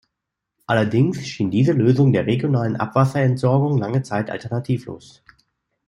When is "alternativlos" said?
4.31-5.21